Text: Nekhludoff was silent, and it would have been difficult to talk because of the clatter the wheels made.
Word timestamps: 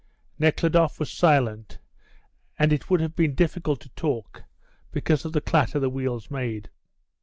Nekhludoff 0.39 0.99
was 0.99 1.11
silent, 1.11 1.77
and 2.57 2.73
it 2.73 2.89
would 2.89 3.01
have 3.01 3.15
been 3.15 3.35
difficult 3.35 3.79
to 3.81 3.89
talk 3.89 4.45
because 4.91 5.25
of 5.25 5.31
the 5.31 5.41
clatter 5.41 5.79
the 5.79 5.91
wheels 5.91 6.31
made. 6.31 6.71